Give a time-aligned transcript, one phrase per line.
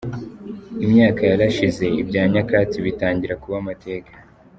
[0.85, 4.11] Imyaka yarashize ibya nyakatsi bitangira kuba amateka.